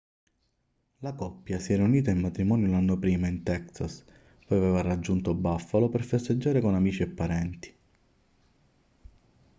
la 1.01 1.13
coppia 1.13 1.59
si 1.59 1.73
era 1.73 1.83
unita 1.83 2.09
in 2.09 2.21
matrimonio 2.21 2.67
l'anno 2.71 2.97
prima 2.97 3.27
in 3.27 3.43
texas 3.43 4.03
poi 4.47 4.57
aveva 4.57 4.81
raggiunto 4.81 5.35
buffalo 5.35 5.89
per 5.89 6.03
festeggiare 6.03 6.59
con 6.59 6.73
amici 6.73 7.03
e 7.03 7.07
parenti 7.07 7.75